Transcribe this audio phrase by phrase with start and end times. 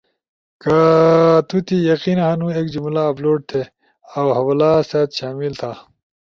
[0.61, 0.77] کہ
[1.47, 3.61] تو تی یقین ہنو ایک جملہ اپلوڈ تھی،
[4.15, 5.71] اؤ حوالہ سأت شامل تھا۔